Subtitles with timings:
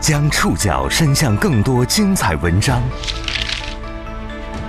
[0.00, 2.80] 将触角伸向更多精彩文章，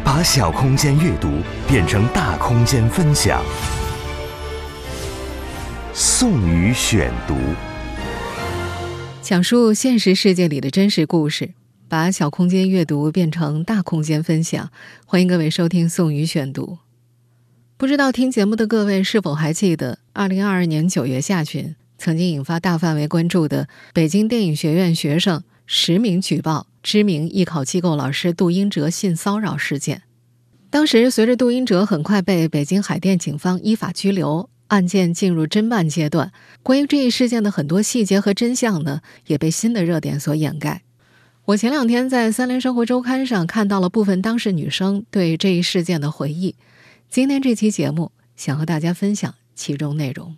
[0.03, 1.29] 把小空间阅读
[1.67, 3.43] 变成大空间分享。
[5.93, 7.35] 宋宇选读，
[9.21, 11.51] 讲述现实世界里的真实故事，
[11.87, 14.71] 把小空间阅读变成大空间分享。
[15.05, 16.79] 欢迎各位收听宋宇选读。
[17.77, 21.75] 不知道听节目的各位是否还记得，二零二二年九月下旬。
[21.99, 30.03] 曾经引发大范围关注的北京电影学院学生实名举报知名艺考机构老师杜英哲性骚扰事件，
[30.69, 36.31] 当时随着杜英哲很快被北京海淀警方依法拘留，案件进入侦办阶段。
[36.63, 40.83] 关于这一事件的很多细节和真相呢，也被新的热点所掩盖。
[41.45, 46.55] 我前两天在《三联生活周刊》上看到了部分当事女生对这一事件的回忆，
[47.09, 50.37] 今天这期节目想和大家分享其中内容。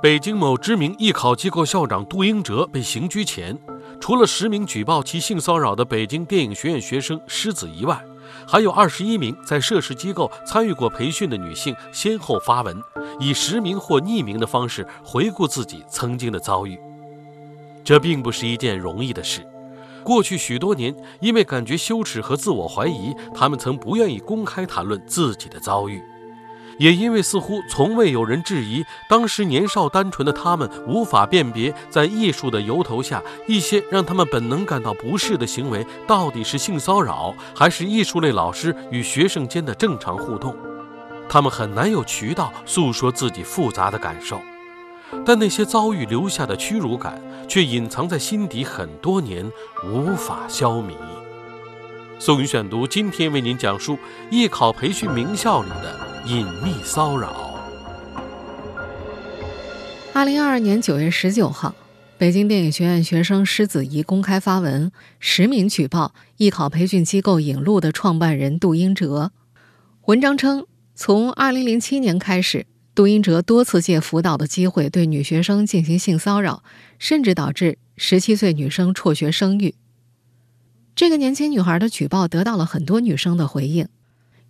[0.00, 3.58] 北京某知名艺考机构校长杜英哲被刑拘前，
[4.00, 8.00] 除了实名举报其性骚扰的北京电影学院学生施子以外，
[8.46, 12.80] 还有二十一名在涉事机构参与过培训的女性先后发文，
[13.18, 16.78] 以实名或匿名的方式回顾自己曾经的遭遇。
[17.82, 19.44] 这并不是一件容易的事。
[20.04, 26.00] 过去许多年，因为感觉羞耻和自我怀疑，他们曾不愿意公开谈论自己的遭遇。
[26.78, 40.56] 也因为似乎从未有人质疑，当时年少单纯的他们无法辨别，在艺术的由头下，一些让他们本能感到不适的行为，到底是性骚扰，还是艺术类老师与学生间的正常互动。
[41.28, 44.40] 他们很难有渠道诉说自己复杂的感受，
[45.26, 49.50] 但那些遭遇留下的屈辱感，却隐藏在心底很多年，
[49.84, 50.94] 无法消弭。
[52.18, 53.98] 宋宇选读今天为您讲述
[54.30, 56.07] 艺考培训名校里的。
[56.28, 57.58] 隐秘骚扰。
[60.12, 61.74] 二零二二年九月十九号，
[62.18, 69.32] 北京电影学院学生施子怡公开发文，实名举报艺考培训机构引路的创办人杜英哲。
[70.04, 76.62] 文章称，从二零零七年开始，杜英哲多次借辅导的机会对女学生进行性骚扰，
[76.98, 79.74] 甚至导致十七岁女生辍学生育。
[80.94, 83.88] 这个年轻女孩的举报得到了很多女生的回应。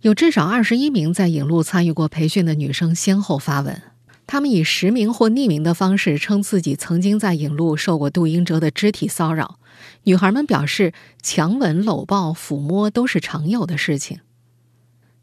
[0.01, 3.81] 有至少二十一名在引路参与过培训的女生先后发文，
[4.25, 9.59] 她们以实名或匿名的方式称自己曾经在引路受过杜英哲的肢体骚扰。
[10.03, 14.19] 女孩们表示，强吻、搂抱、抚摸都是常有的事情。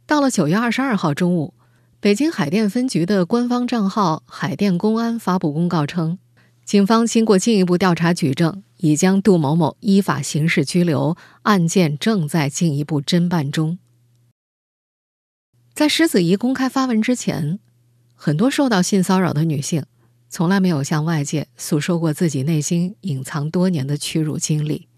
[0.06, 1.54] 到了九月二十二号中午，
[1.98, 6.18] 北京海淀分局的官方账号“海淀公安”发布公告称，
[6.66, 13.78] 警方经过进一步调查举证，已将杜某某依法刑事拘留，案件正在进一步侦办中。
[15.76, 17.58] 在石子怡公开发文之前，
[18.14, 19.84] 很多受到性骚扰的女性
[20.30, 24.88] 从来没有向外界诉说过自己内心隐藏多年的屈辱经历。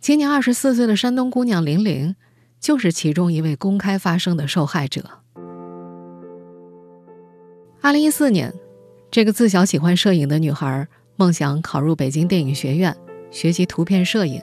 [0.00, 2.16] 今年二十四岁的山东姑娘玲玲，
[2.58, 5.20] 就是其中一位公开发声的受害者。
[7.80, 8.52] 二零一四年，
[9.12, 12.96] 这个自小喜欢摄影的女孩梦想考入北京电影学院
[13.30, 14.42] 学习图片摄影。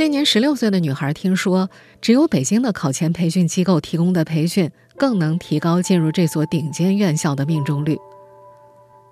[0.00, 1.68] 那年十六岁的女孩听说，
[2.00, 7.98] 只有北京的考前培训机构提供的培训更能提高进入这所顶尖院校的命中率。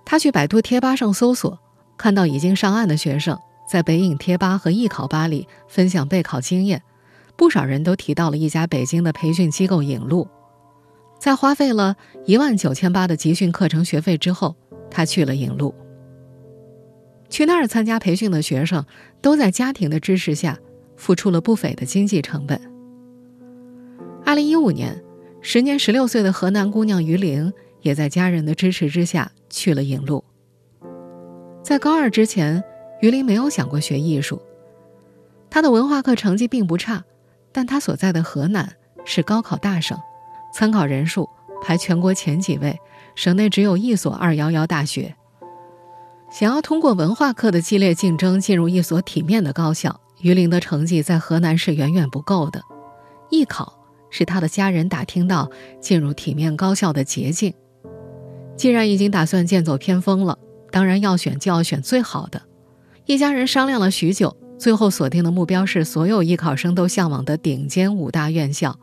[0.06, 1.58] 她去百度贴吧上搜索，
[1.98, 3.38] 看到已经上岸的学生
[3.70, 6.82] 在北影贴吧和艺考吧里分享备考经验，
[7.36, 10.26] 不少人都提到了一家北京的培训机构引路。
[11.20, 14.56] 在花费了一万九千八的集训课程学费之后，
[14.90, 15.74] 她去了引路。
[17.28, 18.86] 去那儿参加培训的学生
[19.20, 20.58] 都在家庭的支持下。
[20.98, 22.60] 付出了不菲的经济成本。
[24.26, 25.02] 二零一五年，
[25.40, 27.50] 时年十六岁的河南姑娘于玲
[27.80, 30.22] 也在家人的支持之下去了影路。
[31.62, 32.62] 在高二之前，
[33.00, 34.42] 于玲没有想过学艺术。
[35.48, 37.02] 她的文化课成绩并不差，
[37.52, 38.70] 但她所在的河南
[39.06, 39.98] 是高考大省，
[40.52, 41.26] 参考人数
[41.62, 42.78] 排全国前几位，
[43.14, 45.14] 省内只有一所二幺幺大学。
[46.30, 49.98] 想要通过文化课的激烈竞争进入一所体面的高校。
[50.20, 52.62] 于玲的成绩在河南是远远不够的，
[53.30, 53.78] 艺考
[54.10, 55.50] 是他的家人打听到
[55.80, 57.54] 进入体面高校的捷径。
[58.56, 60.36] 既然已经打算剑走偏锋了，
[60.72, 62.42] 当然要选就要选最好的。
[63.06, 68.78] 一家人商量了许久，最后锁定的目标是所有艺考生都向往的顶尖五大院校：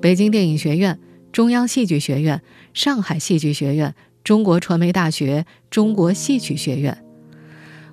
[0.00, 1.00] 北京电影学院、
[1.32, 2.42] 中央戏剧学院、
[2.74, 7.02] 上海戏剧学院、中国传媒大学、中国戏曲学院。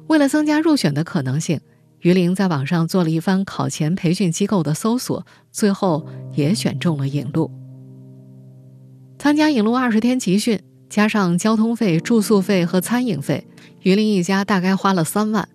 [0.07, 1.61] 为了增加入选的可能性。
[2.03, 6.05] 于玲在网上做了一番考前培训机构的搜索，最后
[6.35, 7.49] 也选中了影路。
[9.17, 13.47] 参加影路二十天集训，加上交通费、住宿费和餐饮费，
[13.83, 15.47] 于林一家大概花了三万。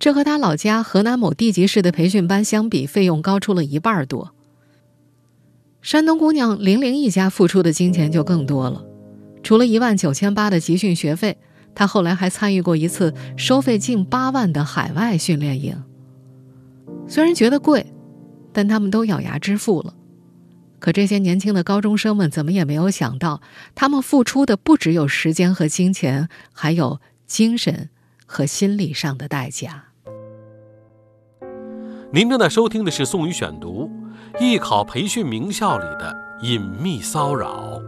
[0.00, 4.34] 这和他老家河南某地级市的培训班相比，费用高出了一半多。
[5.82, 8.84] 山东姑娘玲玲一家付出的金钱就更多了，
[9.44, 11.38] 除了一万九千八的集训学费，
[11.76, 15.80] 她后来还参与过一次收费近八万的海外训练营。
[17.12, 17.92] 虽然觉得贵，
[18.54, 19.92] 但他们都咬牙支付了。
[20.78, 23.42] 可这些年轻的高中生们怎么也没有想到，
[23.74, 27.90] 他们付出的不只有时间和金钱，还有精神
[28.24, 29.88] 和心理上的代价。
[32.14, 33.90] 您正在收听的是宋宇选读
[34.42, 37.78] 《艺考培训名校里的隐秘骚扰》。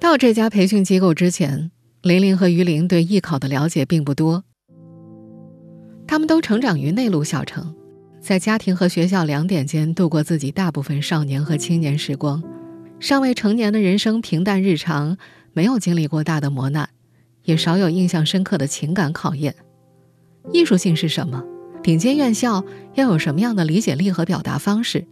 [0.00, 1.70] 到这家培训机构之前，
[2.00, 4.44] 林玲和于玲对艺考的了解并不多。
[6.08, 7.74] 他们都成长于内陆小城，
[8.18, 12.42] 在家庭和学校两点间度过自己大部分少年和青年时光。
[12.98, 15.18] 尚未成年的人生平淡日常，
[15.52, 16.88] 没有经历过大的磨难，
[17.44, 19.54] 也少有印象深刻的情感考验。
[20.50, 21.44] 艺术性是什么？
[21.82, 22.64] 顶尖院校
[22.94, 25.06] 要有什么样的理解力和表达方式？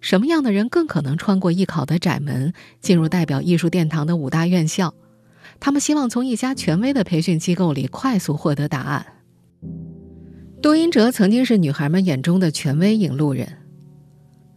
[0.00, 4.92] 什么样的人更可能穿过艺考的窄门，进入代表艺术殿堂的五大院校？
[5.60, 9.06] 他们希望从一家权威的培训机构里快速获得答案。
[10.62, 13.56] 杜英哲曾经是女孩们眼中的权威引路人。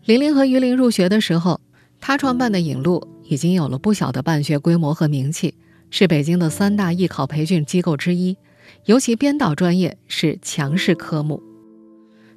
[0.04, 1.62] 玲玲和于林入学的时候，
[2.02, 5.56] 他创办的引路已经有了不小的办学规模和名气，
[5.90, 8.36] 是北京的三大艺考培训机构之一，
[8.84, 11.42] 尤其编导专业是强势科目。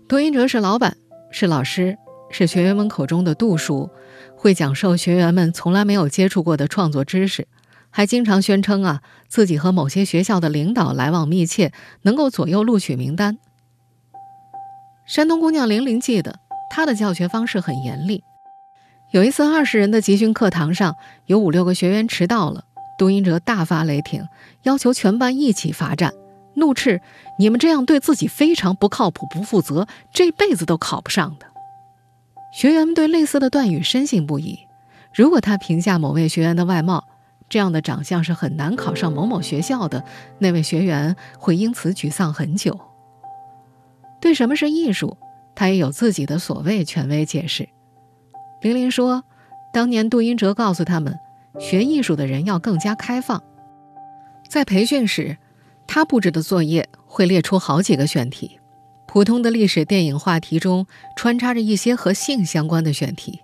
[0.07, 0.97] 杜英哲是老板，
[1.33, 1.99] 是老师，
[2.31, 3.91] 是学员们口中的杜叔，
[4.37, 7.49] 会讲授学员们从来没有接触过的创作知识，
[7.91, 11.73] 还经常宣称啊自己和某些学校的领导来往密切，
[12.03, 13.39] 能够左右录取名单。
[15.07, 18.25] 山东姑娘玲玲记得，她的教学方式很严厉。
[19.13, 22.65] 有一次，二十人的集训课堂上，有五六个学员迟到了，
[22.99, 24.27] 杜英哲大发雷霆，
[24.65, 26.13] 要求全班一起罚站。
[26.55, 27.01] 怒斥
[27.39, 31.47] ：“你们这样对自己非常不靠谱、不负责，这辈子都考不上的。”
[32.53, 34.59] 学员们对类似的断语深信不疑。
[35.15, 37.05] 如果他评价某位学员的外貌，
[37.49, 40.03] 这样的长相是很难考上某某学校的，
[40.41, 42.81] 那位学员会因此沮丧很久。
[44.27, 45.17] 对什么是艺术，
[45.55, 47.69] 他也有自己的所谓权威解释。
[48.61, 49.23] 玲玲说
[49.73, 51.17] ：“当年杜英哲告诉他们，
[51.61, 53.41] 学艺术的人要更加开放，
[54.49, 55.37] 在培训时。”
[55.87, 58.59] 他布置的作业会列出好几个选题，
[59.07, 60.85] 普通的历史、电影话题中
[61.15, 63.43] 穿插着一些和性相关的选题，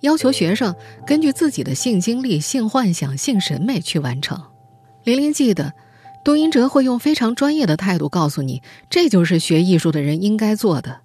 [0.00, 0.74] 要求学生
[1.06, 4.42] 根据自己的性经历、性幻想、性审美去完成。
[5.02, 5.74] 玲玲记得，
[6.24, 11.02] 杜英哲会用非常专业的态度告诉你，这就是学艺术的人应该做的。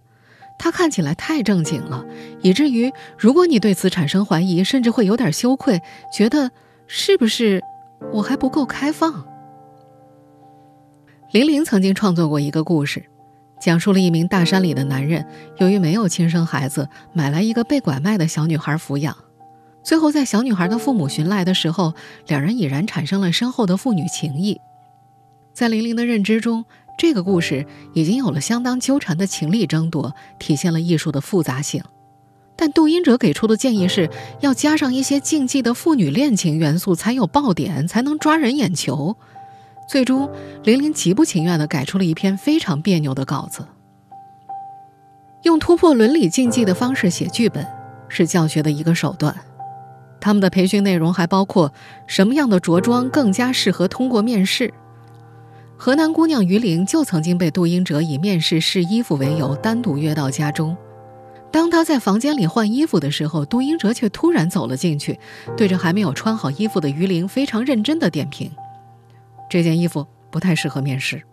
[0.58, 2.06] 他看起来太正经了，
[2.42, 5.82] 以至于如果你对此产生怀疑，甚至会有点羞愧，
[6.14, 6.52] 觉得
[6.88, 7.62] 是不是
[8.14, 9.26] 我还不够开放。
[11.32, 13.06] 玲玲曾经创作过一个故事，
[13.62, 15.26] 讲述了一名大山里的男人，
[15.58, 19.16] 由于没有亲生孩子，买来一个被拐卖的小女孩抚养。
[19.84, 21.94] 最后，在小女孩的父母寻来的时候，
[22.28, 24.60] 两人已然产生了深厚的父女情谊。
[25.60, 26.64] 在玲玲的认知中，
[26.98, 31.84] 这个故事已经有了相当纠缠的情力争夺，体现了艺术的复杂性。
[32.56, 34.10] 但杜英哲给出的建议是
[34.40, 39.18] 要加上一些禁忌的父女恋情元素，才有爆点，才能抓人眼球。
[39.90, 40.32] 最终，
[40.64, 43.68] 玲玲极不情愿地改出了一篇非常别扭的稿子。
[45.44, 47.68] 用突破伦理禁忌的方式写剧本，
[48.08, 49.36] 是教学的一个手段。
[50.22, 51.74] 他们的培训内容还包括
[52.08, 54.74] 什么样的着装更加适合通过面试。
[55.82, 60.76] 河南姑娘于玲就曾经被杜英哲以面试试衣服为由单独约到家中。
[61.54, 65.18] 当她在房间里换衣服的时候，杜英哲却突然走了进去，
[65.56, 68.52] 对着还没有穿好衣服的于玲非常认真地点评。
[69.50, 71.24] 这件衣服不太适合面试。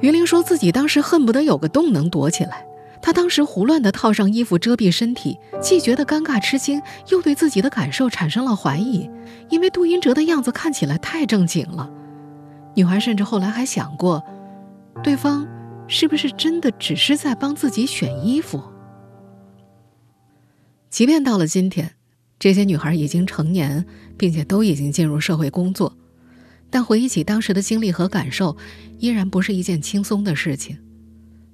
[0.00, 2.64] 于玲说自己当时恨不得有个洞能躲起来。
[3.02, 9.10] 她当时胡乱地套上衣服遮蔽身体，既觉得尴尬吃惊，又对自己的感受产生了怀疑，
[9.50, 11.90] 因为杜英哲的样子看起来太正经了。
[12.74, 14.24] 女孩甚至后来还想过，
[15.02, 15.46] 对方
[15.88, 18.62] 是不是真的只是在帮自己选衣服？
[20.88, 21.92] 即便到了今天，
[22.38, 23.84] 这些女孩已经成年，
[24.16, 25.96] 并且都已经进入社会工作。
[26.68, 28.56] 但回忆起当时的经历和感受，
[28.98, 30.78] 依然不是一件轻松的事情。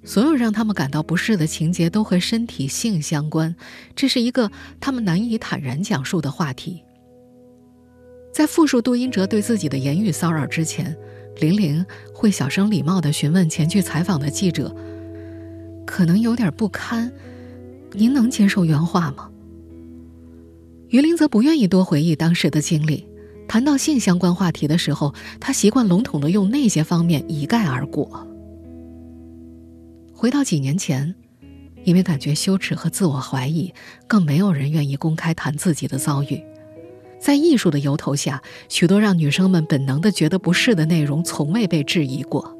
[0.04, 3.56] 所有让他们感到不适的情节都和身体性相关，
[3.96, 6.82] 这是一个他们难以坦然讲述的话题。
[8.36, 10.94] 在复述杜英哲对自己的言语骚扰之前，
[11.40, 14.76] 玲玲会小声礼貌地询问前去采访的记者
[15.86, 17.10] ：“可能有点不堪，
[17.92, 19.30] 您能接受原话吗？”
[20.90, 23.08] 于林则不愿意多回忆当时的经历。
[23.48, 28.28] 谈到性相关话题的时候，他习惯笼统的用那些方面一概而过。
[30.12, 31.14] 回到几年前，
[31.84, 33.72] 因为感觉羞耻和自我怀疑，
[34.06, 36.38] 更没有人愿意公开谈自己的遭遇。
[37.18, 42.56] 在艺术的由头下，许多让女生们本能的觉得不适的内容，从未被质疑过。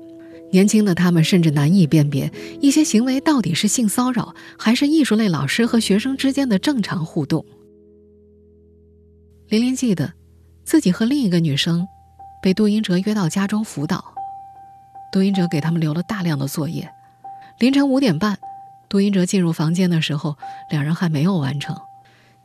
[0.52, 7.44] 年轻的他们甚至难以辨别一些行为到底是性骚扰，还是艺术类老师和学生之间的正常互动。
[9.48, 10.12] 林林记得，
[10.64, 11.86] 自己和另一个女生
[12.42, 14.04] 被杜英哲约到家中辅导，
[15.12, 16.88] 杜英哲给他们留了大量的作业。
[17.58, 18.38] 凌晨五点半，
[18.88, 20.36] 杜英哲进入房间的时候，
[20.70, 21.76] 两人还没有完成。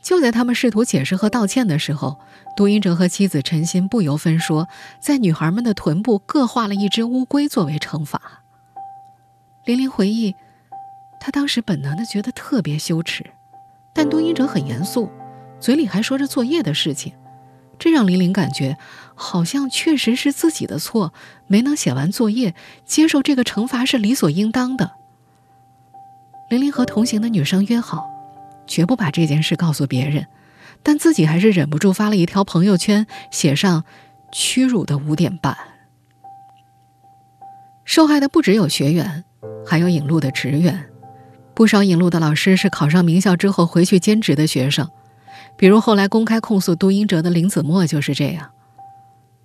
[0.02, 2.20] 就在他们试图解释和道歉的时候，
[2.56, 4.68] 杜英哲和妻子陈鑫不由分说，
[5.00, 8.44] 在女孩们的臀部各画了一只乌龟作为惩罚。
[9.66, 10.36] 玲玲回忆，
[11.20, 13.24] 她当时本能的觉得特别羞耻，
[13.94, 15.10] 但杜英哲很严肃，
[15.60, 17.14] 嘴里还说着作业的事情，
[17.78, 18.78] 这让玲玲感觉
[19.14, 21.14] 好像确实是自己的错，
[21.46, 22.56] 没能写完作业，
[22.86, 24.94] 接受这个惩罚是理所应当的。
[26.50, 28.11] 玲玲和同行的女生约好。
[28.72, 30.28] 绝不把这件事告诉别人，
[30.82, 33.84] 但自己还是忍不住发了一条朋友圈，写上
[34.32, 35.58] “屈辱的五点半”。
[37.84, 39.26] 受害的不只有学员，
[39.68, 40.86] 还有引路的职员。
[41.54, 44.90] 不少引路的老师是考上名校之后回去兼职的学生，
[45.58, 48.52] 比如后来公开控诉杜英哲的林子墨就是这样。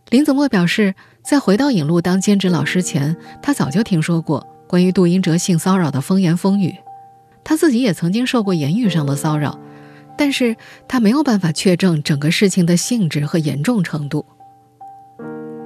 [0.08, 6.76] 林子墨表示，在回到引路当兼职老师前，他早就听说过关于杜英哲性骚扰的风言风语。
[7.48, 9.56] 他自己也曾经受过言语上的骚扰，
[10.18, 10.56] 但是
[10.88, 14.26] 他没有办法确证整个事情的性质和严重程度。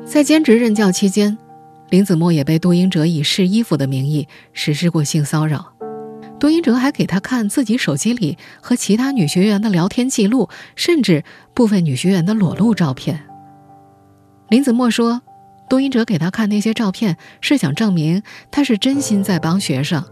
[0.05, 1.39] 在兼职任教期间，
[1.89, 5.73] 林子墨也被杜英哲以试衣服的名义实施过性骚扰。
[6.39, 13.23] 杜英哲还给他看自己手机里和其他女学员的聊天记录，甚至部分女学员的裸露照片。
[14.51, 15.23] 林子墨说，
[15.71, 20.05] 杜英哲给他看那些照片是想证明他是真心在帮学生。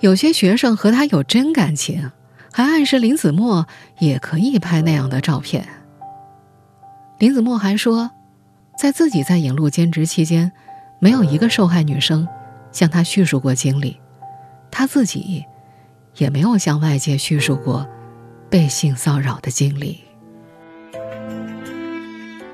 [0.00, 2.10] 有些学生和他有真感情，
[2.52, 3.66] 还暗示林子墨
[3.98, 5.66] 也可以拍那样的照片。
[7.18, 8.10] 林子墨还说，
[8.78, 10.52] 在自己在影路兼职期间，
[11.00, 12.28] 没有一个受害女生
[12.72, 13.98] 向他叙述过经历，
[14.70, 15.44] 他自己
[16.16, 17.88] 也没有向外界叙述过
[18.50, 20.02] 被性骚扰的经历。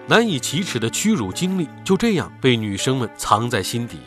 [0.06, 3.98] 难以启齿的屈辱经历就这样被女生们藏在心底。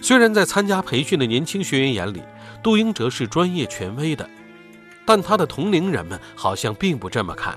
[0.00, 2.20] 虽然在参加培训的年轻学员眼里，
[2.62, 4.28] 杜英哲是专业权威的，
[5.04, 7.56] 但他的同龄人们好像并不这么看。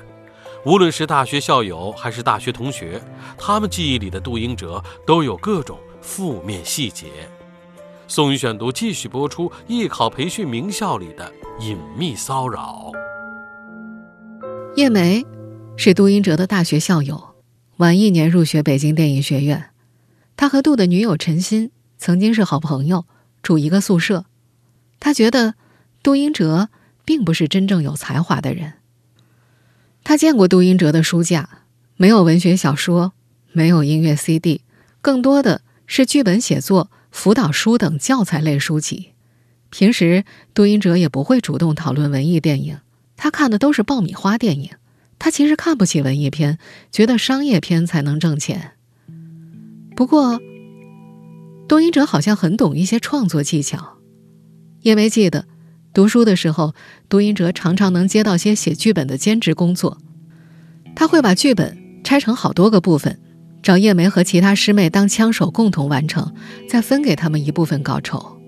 [0.66, 3.00] 无论是大学校友还是大学同学，
[3.38, 7.06] 他们记忆里的杜英哲都有各种负面细节。
[8.08, 12.92] 宋宇选读继续播出艺考培训名校里的隐秘骚扰。
[14.76, 15.24] 叶梅
[15.78, 17.36] 是杜英哲的大学校友，
[17.78, 19.70] 晚一年入学北京电影学院。
[20.36, 21.72] 他和杜的女友陈欣。
[21.98, 23.06] 曾经是好朋友，
[23.42, 24.26] 住一个宿舍。
[25.00, 25.56] 他觉得
[26.02, 26.70] 杜英哲
[27.04, 28.74] 并不是真正有才华的人。
[30.04, 31.62] 他见过杜英哲的书架，
[31.98, 33.14] 没有文学小说，
[33.52, 34.62] 没有音乐 CD，
[35.02, 39.12] 更多的是剧本写作、辅导书等教材类书籍。
[39.70, 40.24] 平时
[40.54, 42.80] 杜英哲也不会主动讨论文艺电影，
[43.18, 44.72] 他看的都是爆米花电影。
[45.18, 46.60] 他其实看不起文艺片，
[46.92, 48.72] 觉得商业片才能挣钱。
[49.96, 50.40] 不过。
[51.68, 53.95] 杜英哲好像很懂一些创作技巧。
[54.86, 55.46] 叶梅记得，
[55.96, 56.76] 读书的时候，
[57.10, 59.98] 杜英哲常常能接到些写剧本的兼职工作。
[60.96, 63.20] 他会把剧本拆成好多个部分，
[63.64, 66.32] 找叶梅和其他师妹当枪手共同完成，
[66.70, 68.40] 再分给他们一部分稿酬。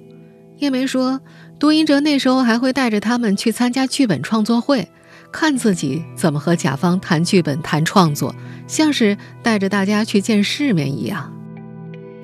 [0.59, 1.19] 叶梅说，
[1.57, 4.87] 杜英哲那时候还会带着他们去参加剧本创作会，
[5.31, 8.35] 看自己怎么和甲方谈剧本、谈创作，
[8.67, 11.33] 像是带着大家去见世面一样。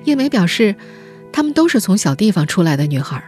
[0.04, 0.76] 叶梅表示，
[1.32, 3.20] 她们都是从小地方出来的女孩，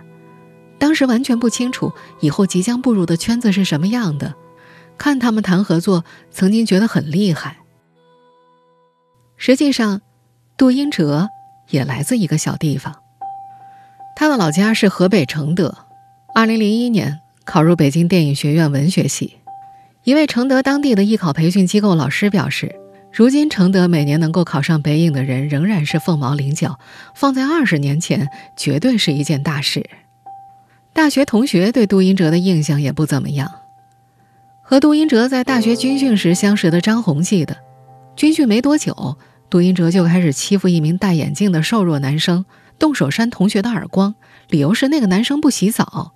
[0.79, 4.35] 当时完全不清楚以后即将步入的圈子是什么样的。
[4.99, 7.59] 看他们谈合作，曾经觉得很厉害。
[9.37, 10.01] 实际上，
[10.57, 11.29] 杜英哲
[11.69, 12.97] 也来自一个小地方，
[14.17, 15.77] 他的老家是河北承德。
[16.35, 19.37] 二零零一年考入北京电影学院文学系，
[20.05, 22.75] 一位承德当地的艺考培训机构老师表示。
[23.13, 26.79] 如今，承德每年能够考上北影的人仍然是凤毛麟角，
[27.15, 28.29] 放在二十年前，
[28.59, 29.89] 绝对是一件大事。
[30.97, 33.53] 大学同学对杜英哲的印象也不怎么样。
[34.63, 37.55] 和杜英哲在大学军训时相识的张红记得，
[38.17, 39.19] 军训没多久，
[39.51, 42.47] 杜英哲就开始欺负一名戴眼镜的瘦弱男生，
[42.79, 44.15] 动手扇同学的耳光，
[44.49, 46.15] 理由是那个男生不洗澡。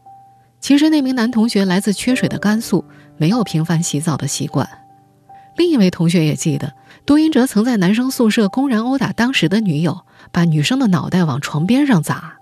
[0.61, 2.87] 其实那名男同学来自缺水的甘肃，
[3.19, 4.67] 没有频繁洗澡的习惯。
[5.59, 6.73] 另一位同学也记得。
[7.05, 12.40] 杜英哲曾在男生宿舍公然殴打当时的女友，把女生的脑袋往床边上砸。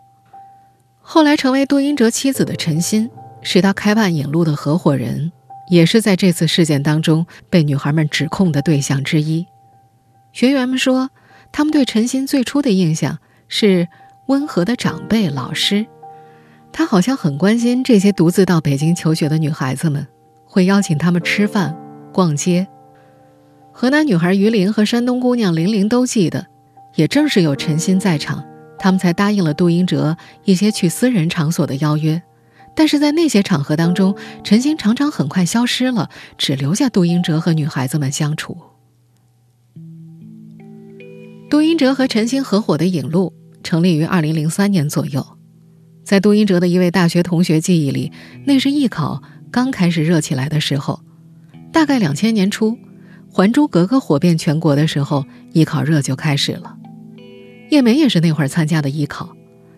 [1.11, 3.09] 后来成为杜英哲妻子的陈鑫，
[3.41, 5.33] 是他开办影路的合伙人，
[5.71, 9.47] 也是在这次事件当中被女孩们指控的对象之一。
[10.35, 11.09] 学员们说，
[11.51, 13.89] 他们对陈鑫最初的印象是
[14.27, 15.87] 温和的长辈、老师，
[16.73, 20.07] 他好像很关心这些独自到北京求学的女孩子们，
[20.45, 21.75] 会邀请她们吃饭、
[22.13, 22.69] 逛街。
[23.73, 26.49] 河南女孩于玲和山东姑娘玲玲都记得，
[26.97, 28.45] 也正是有陈鑫在场。
[28.79, 32.23] 他们才答应了杜英哲一些去私人场所的邀约，
[32.77, 38.57] 但是在那些场合当中，陈星常常很快消失了，只留下杜英哲和女孩子们相处。
[41.51, 43.33] 杜英哲和陈星合伙的影路
[43.63, 45.27] 成立于二零零三年左右，
[46.05, 48.13] 在杜英哲的一位大学同学记忆里，
[48.47, 51.01] 那是艺考刚开始热起来的时候，
[51.73, 52.73] 大概两千年初，
[53.33, 56.78] 《还珠格格》火遍全国的时候，艺考热就开始了。
[57.71, 59.37] 叶梅也是那会儿参加的艺考，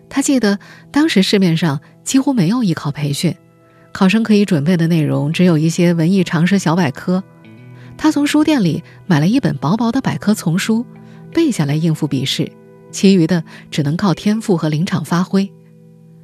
[0.09, 0.59] 她记得
[0.91, 3.35] 当时市面上几乎没有艺考培训，
[3.91, 7.23] 考生可以准备的内容只有一些文艺常识小百科。
[7.97, 10.85] 她从书店里买了一本薄薄的百科丛书，
[11.33, 12.51] 背下来应付笔试，
[12.91, 15.51] 其余的只能靠天赋和临场发挥。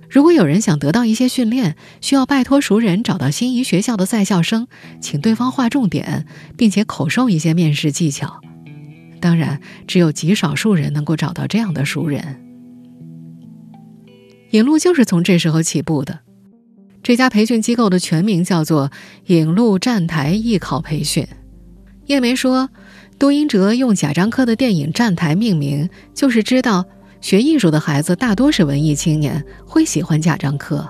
[0.09, 4.69] 如果有人想得到一些训练，需要拜托熟人找到心仪学校的在校生，
[5.01, 8.39] 请对方划重点，并且口授一些面试技巧。
[9.19, 12.41] 当然，只有极少数人能够找到这样的熟人。
[14.51, 16.19] 影路就是从这时候起步的。
[17.03, 18.91] 这家培训机构的全名叫做
[19.25, 21.25] 影路站台艺考培训。
[22.05, 22.69] 叶梅说，
[23.19, 26.85] 杜英哲用贾樟柯的电影《站台》命名，就是知道
[27.19, 30.87] 学艺术的孩子大多是文艺青年，会喜欢贾樟柯。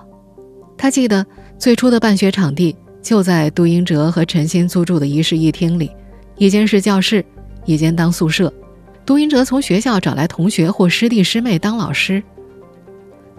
[0.78, 1.26] 他记得
[1.58, 5.90] 最初的办学场地就在杜英哲和陈鑫租住的一室一厅里，
[6.38, 7.26] 一间是教室。
[7.68, 8.52] 一间当宿舍，
[9.06, 12.24] 杜英哲从学校找来同学或师弟师妹当老师。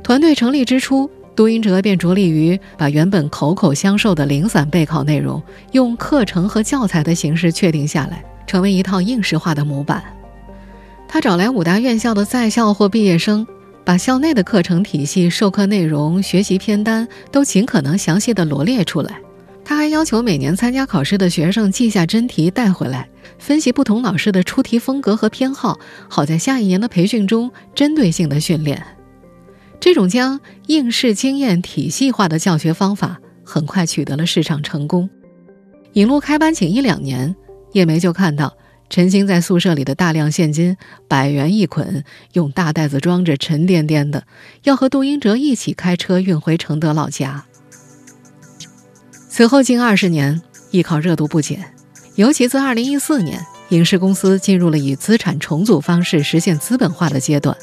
[0.05, 10.05] 团队成立之初，杜英哲便着力于把原本口口相授的零散备考内容，用课程和教材的形式确定下来，成为一套应试化的模板。
[11.09, 13.47] 他找来五大院校的在校或毕业生，
[13.83, 19.19] 把校内的课程体系、授课内容、学习片单都尽可能详细的罗列出来。
[19.79, 25.79] 还要求每年参加考试的学生记下真题带回来，分析不同老师的出题风格和偏好，
[26.11, 28.85] 好在下一年的培训中针对性的训练。
[29.79, 35.09] 这种将应试经验体系化的教学方法很快取得了市场成功。
[35.93, 37.37] 引入开班仅一两年，
[37.73, 38.57] 叶梅就看到
[38.91, 44.25] 陈星在宿舍里的大量现金，百元一捆，用大袋子装着，沉甸甸的，
[44.65, 47.45] 要和杜英哲一起开车运回承德老家。
[49.39, 51.65] 此后近二十年，艺考热度不减，
[52.17, 57.57] 尤其自二零一四年，影视公司进入了以资产重组方式实现资本化的阶段。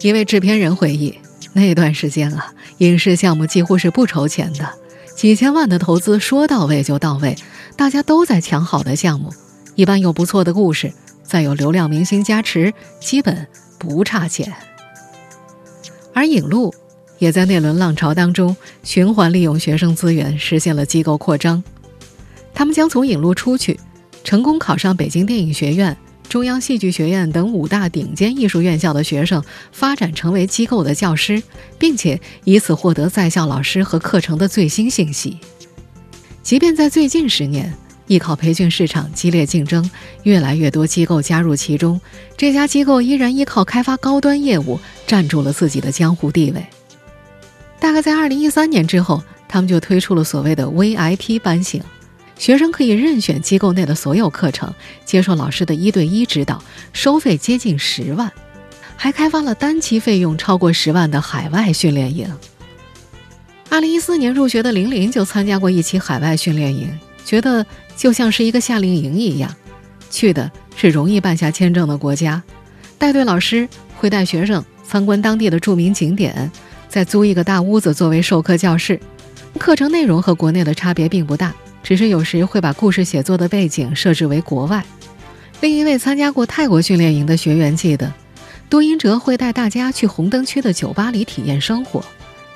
[0.00, 1.16] 一位制片人回忆，
[1.52, 4.68] 那段时间啊，影视项目几乎是不愁钱的，
[5.14, 7.36] 几千万的投资说到位就到位，
[7.76, 9.32] 大家都在抢好的项目，
[9.76, 13.46] 一般有不错的故事，再有流量明星加持，基本
[13.78, 14.52] 不差钱。
[16.12, 16.74] 而影路。
[17.20, 21.62] 也在那轮浪潮当中，循环利用学生资源，实现了机构扩张。
[22.52, 23.78] 他们将从引路出去，
[24.24, 25.96] 成功考上北京电影学院、
[26.28, 31.42] 中央戏剧学院等五大顶尖艺术院校的学生，发展成为机构的教师，
[31.78, 35.38] 并且以此获得在校老师和课程的最新信息。
[36.42, 37.72] 即便在最近十年，
[38.06, 39.88] 艺考培训市场激烈竞争，
[40.22, 42.00] 越来越多机构加入其中，
[42.34, 46.64] 这家机构依然依靠开发高端业务，站住了自己的江湖地位。
[47.80, 51.82] 大概在二零一三年之后，他们就推出了所谓的 VIP 班型，
[52.36, 54.72] 学生可以任选机构内的所有课程，
[55.04, 56.62] 接受老师的一对一指导，
[56.92, 58.30] 收费接近十万，
[58.96, 62.30] 还开发了单期费用超过十万的海外训练营。
[63.70, 67.64] 二零一四年入学的玲玲就参加过一期海外训练营，觉得
[67.96, 69.54] 就像是一个夏令营一样，
[70.10, 72.42] 去的是容易办下签证的国家，
[72.98, 73.66] 带队老师
[73.96, 76.52] 会带学生参观当地的著名景点。
[76.90, 78.98] 再租一个大屋子作为授课教室，
[79.60, 84.84] 课程内容和国内的差别并不大，只是有时会把故事写作的背景设置为国外。
[85.60, 88.12] 另一位参加过泰国训练营的学员记得，
[88.68, 92.02] 杜英哲会带大家去红灯区的酒吧里体验生活，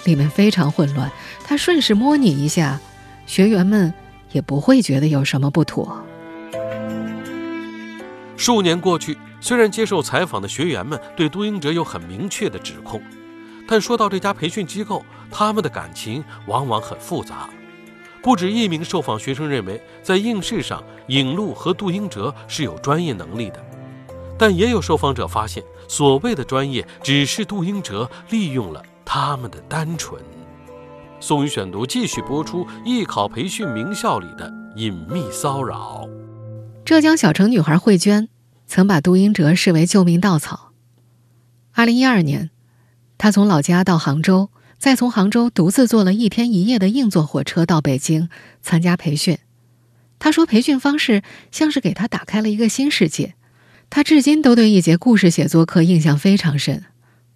[0.02, 1.08] 里面非常混乱，
[1.44, 2.80] 他顺势摸你一下，
[3.26, 3.94] 学员们
[4.32, 6.04] 也不会觉得有什么不妥。
[8.36, 13.00] 数年过去，虽然接受采访的学员们对杜英哲有很明确的指控。
[13.66, 17.48] 但说到这家培训机构，他们的感情往往很复杂。
[18.22, 23.62] 不止一名受访学生认为，在应试上，尹路和杜英哲是有专业能力的，
[24.38, 30.22] 但也有受访者发现，所谓的专业只是杜英哲利用了他们的单纯。
[31.20, 36.06] 宋宇选读继续播出艺考培训名校里的隐秘骚扰。
[36.84, 38.28] 浙江小城女孩慧娟
[38.66, 40.72] 曾把杜英哲视为救命稻草。
[41.72, 42.50] 二零一二年，
[43.18, 44.50] 他从老家到杭州。
[44.76, 48.28] 再从杭州独自坐了一天一夜的硬座火车到北京
[48.60, 49.38] 参加培训，
[50.18, 53.34] 他说培训方式像是给他打开了一个新世界。
[53.88, 56.84] 他至今都对一节故事写作课印象非常深。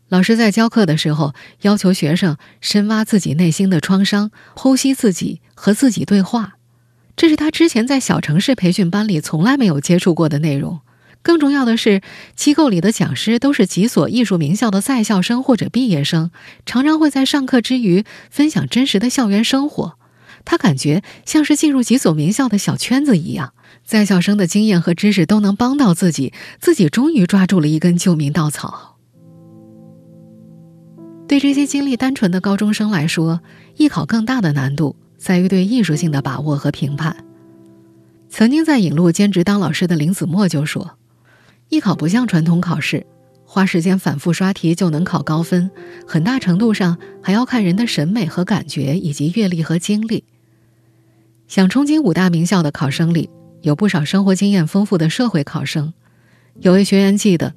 [0.08, 6.58] 老师在教课的时候要求学生深挖自己内心的创伤，剖析自己和自己对话，
[7.16, 10.80] 这是他之前在小城市培训班里从来没有接触过的内容。
[11.22, 12.00] 更重要的是，
[12.36, 16.30] 机构里的讲师都是几所艺术名校的在校生或者毕业生，
[16.64, 19.98] 常常会在上课之余分享真实的校园生活。
[20.44, 23.52] 他感觉像是进入几所名校的小圈子一样，
[23.84, 28.96] 在校生的经验和知识都能帮到自己，自己终于抓住了一根救命稻草。
[31.26, 33.42] 对这些经历单纯的高中生来说，
[33.76, 37.14] 艺考更大的难度在于对艺术性的把握和评判。
[38.30, 40.97] 曾经在影路兼职当老师的林子墨就说。
[41.68, 43.06] 艺考不像传统考试，
[43.44, 45.70] 花时间反复刷题就能考高分，
[46.06, 50.24] 很大程度上还要看人的审美和感觉，以及阅历和经历。
[51.46, 53.28] 想冲进五大名校的考生里，
[53.62, 55.92] 有不少生活经验丰富的社会考生。
[56.60, 57.54] 有位学员记得，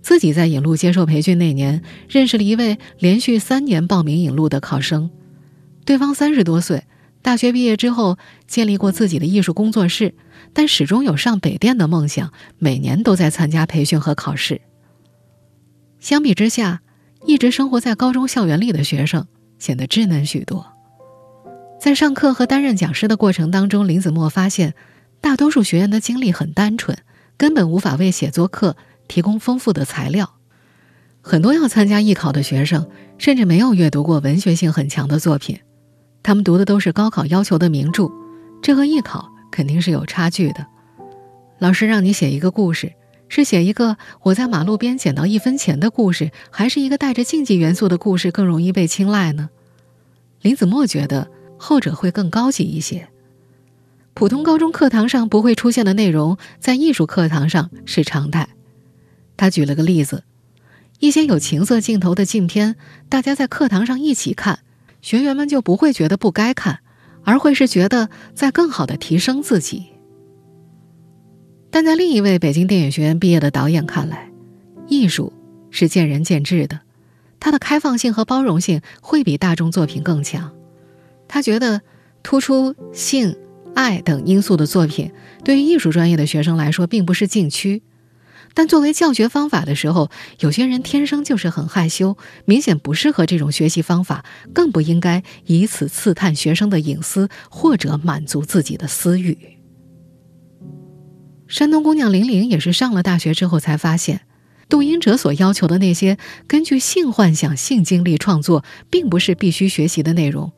[0.00, 5.10] 自己在引路接受培训那年，认识了一位连续三年报名引路的考生，
[5.84, 6.84] 对方三十多岁。
[7.24, 10.14] 大学毕业之后，建立过自己的艺术工作室，
[10.52, 14.60] 但始终有上北电的梦想，每年都在参加培训和考试。
[16.00, 16.82] 相比之下，
[17.24, 19.26] 一直生活在高中校园里的学生
[19.58, 20.66] 显得稚嫩许多。
[21.80, 24.74] 在上课和担任讲师的过程当中，林子墨发现，
[25.22, 26.98] 大多数学员的经历很单纯，
[27.38, 28.76] 根本无法为写作课
[29.08, 30.34] 提供丰富的材料。
[31.22, 35.60] 很多要参加艺考的学生，甚至没有阅读过文学性很强的作品。
[36.24, 38.10] 他们读的都是高考要求的名著，
[38.62, 40.66] 这和艺考肯定是有差距的。
[41.58, 42.94] 老师让你写一个故事，
[43.28, 49.50] 是写一个我在马路边捡到一分钱的故事，还是一个带着竞技元素的故事更容易被青睐呢？
[50.40, 53.08] 林子墨觉得后者会更高级一些。
[54.14, 58.48] 普通高中课堂上不会出现的内容，在艺术课堂上是常态。
[59.36, 60.24] 他举了个例子：
[61.00, 62.76] 一些有情色镜头的镜片，
[63.10, 64.60] 大家在课堂上一起看。
[65.04, 66.78] 学员们就不会觉得不该看，
[67.24, 69.84] 而会是觉得在更好的提升自己。
[71.70, 74.30] 但在另一位北京电影学院毕业的导演看来，
[74.86, 75.30] 艺术
[75.70, 76.80] 是见仁见智的，
[77.38, 80.50] 它的开放性和包容性会比大众作品更强。
[81.28, 81.82] 他觉得
[82.22, 83.36] 突出性、
[83.74, 85.12] 爱等因素的作品，
[85.44, 87.82] 对于艺术专业的学生来说并不是禁区。
[88.54, 99.36] 但作为教学方法的时候，有些人天生就是很害羞，明显不适合这种学习方法，更不应该以此刺探学生的隐私或者满足自己的私欲。
[101.48, 104.20] 山东姑娘玲玲也是上了大学之后才发现，
[104.68, 110.52] 杜英哲所要求的那些根据性幻想、性经历创作，并不是必须学习的内容，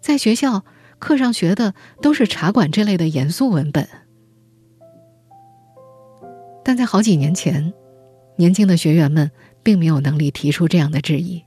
[0.00, 0.64] 在学校
[0.98, 3.88] 课上学的都是茶馆这类的严肃文本。
[6.68, 7.72] 但在好几年前，
[8.36, 9.30] 年轻的学员们
[9.62, 11.42] 并没有能力提出这样的质疑。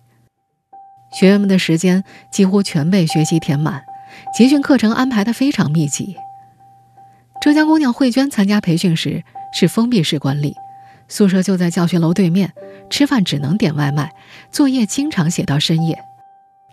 [1.14, 3.84] 学员们的时间几乎全被学习填满，
[4.36, 6.16] 集训课程安排的非常密集。
[7.40, 10.56] 浙江姑娘慧娟参加培训时是封闭式管理，
[11.08, 12.52] 宿舍就在教学楼对面，
[12.90, 14.12] 吃饭只能点外卖，
[14.50, 16.00] 作业经常写到深夜。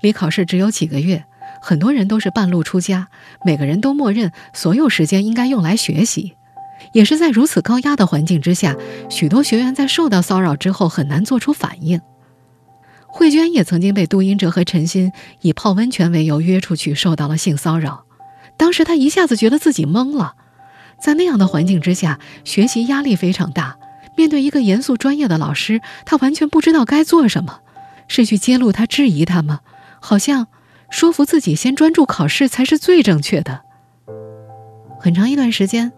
[0.00, 1.22] 离考试只有几个月，
[1.60, 3.08] 很多人都是半路出家，
[3.44, 6.37] 每个人都默认所有时间应该用来学习。
[6.92, 8.76] 也是在如此高压的环境之下，
[9.08, 12.00] 许多学员在受到骚扰之后很难做出反应。
[13.06, 18.04] 慧娟也曾经被杜英哲和陈鑫以泡温泉为由约出去，受到了性骚扰。
[18.56, 20.34] 当时她一下子觉得自己懵了，
[21.00, 23.76] 在那样的环境之下，学习压力非常大。
[24.16, 27.60] 面对一个严肃专业的老师，她完全不知道该做什么，
[28.08, 29.60] 是去揭露他、质疑他吗？
[30.00, 30.46] 好像
[30.90, 33.62] 说服自己先专注考试才是最正确的。
[35.00, 35.92] 很长一段时间。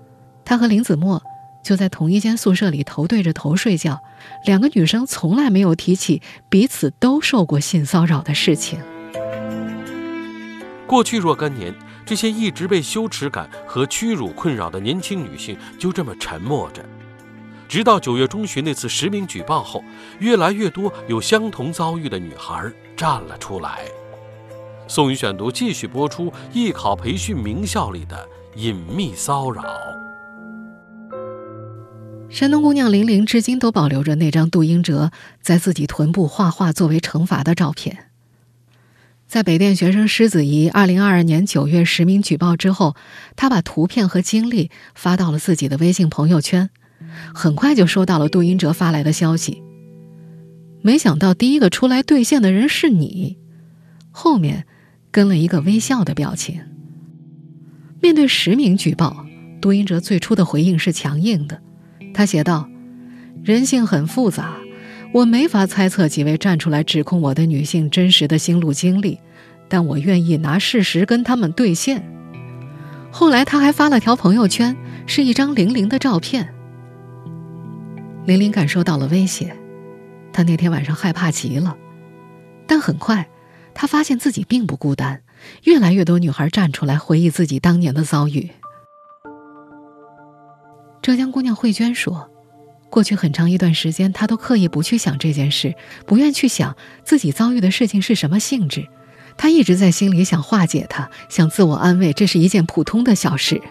[0.51, 1.23] 他和林子墨
[1.63, 4.03] 就在同一间宿舍里头对着头睡觉，
[4.47, 8.81] 两个女生从来没有提起彼此都受过性骚扰的事情。
[10.89, 11.73] 过去若干年，
[12.05, 16.85] 这些一直被羞耻感和屈辱困扰的年轻女性就这么沉默着，
[17.69, 19.85] 直到九月中旬那次实名举报后，
[20.19, 23.83] 越来越多有相同遭遇的女孩站了出来。
[24.89, 29.63] 宋宇选读继续播出艺考培训名校里的隐秘骚扰。
[32.31, 35.11] 山东姑娘玲玲至今都保留着那张杜英哲
[35.43, 38.07] 在自己臀部画画作为惩罚的照片。
[39.27, 42.95] 在北电学生施子怡二零二二年九月实名举报之后，
[43.35, 46.71] 她把图片和经历发到了自己的微信朋友圈，
[47.35, 49.63] 很快就收到了杜英哲发来的消息。
[50.83, 53.39] 没想到第一个出来兑现的人是你，
[54.13, 54.67] 后面
[55.11, 56.61] 跟了一个微笑的表情。
[58.01, 59.27] 面对实名举报，
[59.61, 61.61] 杜英哲最初的回应是强硬的，
[62.13, 62.69] 他写道
[63.45, 64.55] ：“人性很复杂。”
[65.13, 69.19] 我没法猜测几位站出来指控我的女性真实的心路经历，
[69.69, 72.01] 但我愿意拿事实跟他们对线。
[73.11, 74.77] 后来他还发了条朋友圈，
[75.09, 76.55] 是一张玲玲的照片。
[78.25, 79.57] 玲玲感受到了威胁，
[80.33, 81.77] 她那天晚上害怕极了，
[82.69, 83.29] 但很快，
[83.75, 85.23] 她发现自己并不孤单，
[85.65, 88.51] 越来越多女孩站出来回忆自己当年的遭遇。
[91.03, 92.31] 浙江姑娘慧娟说。
[92.91, 95.75] 过去很长一段时间，她都刻意不去想这件事，
[96.07, 98.85] 不愿去想自己遭遇的事情是什么性质。
[99.37, 103.63] 她一直在心里想化解它，想自我安慰，这是一件普通的小事。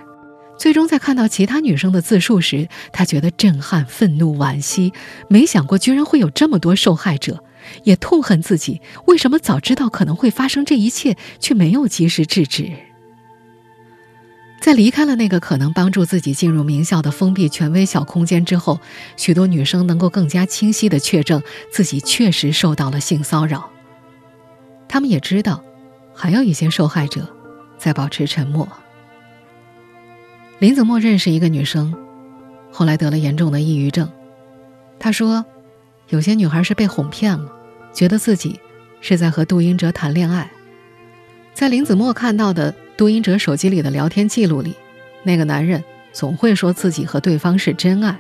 [0.58, 4.94] 最终在看到其他女生的自述时，她觉得震撼、愤怒、惋惜，
[5.28, 7.44] 没想过居然会有这么多受害者，
[7.84, 12.72] 也痛恨自己为什么早知道可能会发生这一切，却没有及时制止。
[14.60, 18.80] 在离开了那个可能帮助自己进入名校的封闭权威小空间之后，
[19.16, 21.42] 许多女生能够更加清晰地确证
[21.72, 23.70] 自己确实受到了性骚扰。
[24.88, 25.64] 她们也知道，
[26.14, 27.28] 还有一些受害者
[27.78, 28.68] 在保持沉默。
[30.60, 31.96] 林子墨认识一个女生，
[32.70, 34.12] 后来得了严重的抑郁症。
[35.00, 35.46] 他说，
[36.10, 37.50] 有些女孩是被哄骗了，
[37.94, 38.60] 觉得自己
[39.00, 40.52] 是在和杜英哲谈恋爱。
[41.54, 42.76] 在林子墨看到的。
[43.00, 44.76] 杜英哲手机里的聊天记录里，
[45.24, 45.82] 那个男人
[46.12, 48.20] 总会说自己和对方是真爱。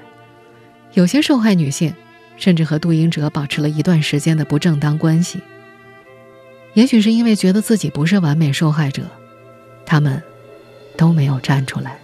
[0.94, 1.94] 有些受害女性
[2.38, 5.42] 甚至和杜英哲保持了一段时间的不正当关系。
[6.76, 9.04] 也许是因为觉得自己不是完美受害者，
[9.86, 10.24] 他们
[10.96, 12.00] 都没有站出来。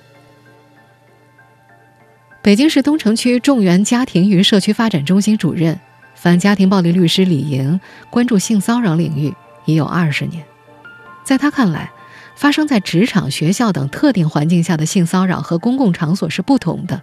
[2.42, 5.80] 北京市东城区众源家庭与社区发展中心主任、
[6.14, 9.34] 反家庭暴力律师李莹关注性骚扰领域
[9.64, 10.44] 已有二十年，
[11.24, 11.90] 在他看来。
[12.36, 17.02] 发生在职场、学校等特定环境下的性骚扰和公共场所是不同的，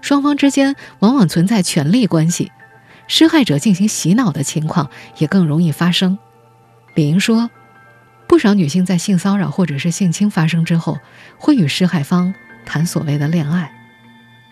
[0.00, 2.52] 双方之间往往存在权力关系，
[3.08, 6.18] 施害者进行洗脑的情况也更容易发生。
[6.94, 7.50] 李莹说，
[8.28, 10.98] 不少女性在性骚扰或者是性侵发生之后，
[11.36, 12.32] 会与施害方
[12.64, 13.72] 谈所谓的恋爱，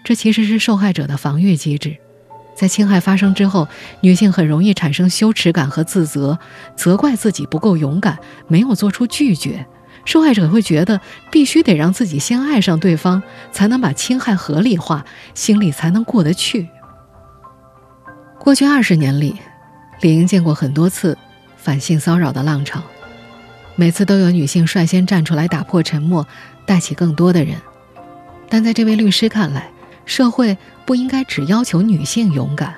[0.02, 1.96] 这其实是受害者的防御机制。
[2.56, 3.68] 在侵害发生之后，
[4.00, 6.40] 女性很容易产生羞耻感和自责，
[6.76, 9.64] 责怪自己不够勇敢，没有做出拒绝。
[10.08, 10.98] 受害者会觉得
[11.30, 16.66] 必须得让自己先爱上对方，才能把侵害合理化，心里才能过得去。
[18.38, 19.36] 过去二十年里，
[20.00, 21.18] 李英见过很多次
[21.58, 22.82] 反性骚扰的浪潮，
[23.76, 26.26] 每次都有女性率先站出来打破沉默，
[26.64, 27.56] 带起更多的人。
[28.48, 29.70] 但在这位律师看来，
[30.06, 32.74] 社会不应该只要求女性勇敢。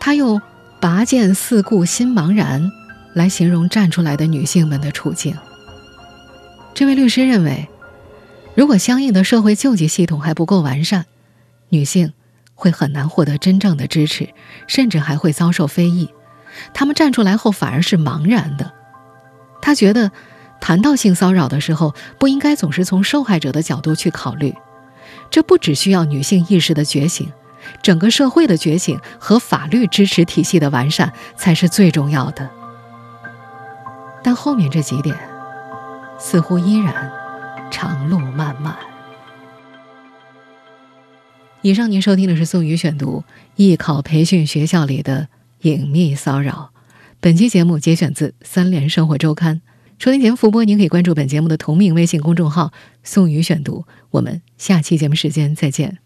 [0.00, 0.42] 他用
[0.82, 2.72] “拔剑四顾心茫然”
[3.14, 5.32] 来形容站出来的女性们的处境。
[6.74, 7.68] 这位律师认为，
[8.56, 11.06] 如果相应的社会救济系统还不够完善，
[11.68, 12.12] 女性
[12.56, 14.28] 会很难获得真正的支持，
[14.66, 16.10] 甚至还会遭受非议。
[16.72, 18.72] 他们站出来后反而是茫然的。
[19.62, 20.10] 他觉得，
[20.60, 24.52] 谈到性骚扰的时候，不应该总是从受害者的角度去考虑。
[25.30, 27.32] 这不只需要女性意识的觉醒，
[27.82, 32.50] 整个社会的觉醒和法律支持体系的完善才是最重要的。
[34.24, 35.33] 但后面这几点。
[36.18, 37.10] 似乎依然
[37.70, 38.76] 长路漫漫。
[41.62, 43.24] 以上您收听的是宋宇选读
[43.56, 45.28] 艺考培训学校里的
[45.62, 46.70] 隐秘骚扰。
[47.20, 49.56] 本期节目节选自《三联生活周刊》。
[49.96, 52.72] 收听节目复播，您可以关注本节目的同名微信公众号
[53.02, 53.86] “宋宇选读”。
[54.10, 55.98] 我们下期节目时间再见。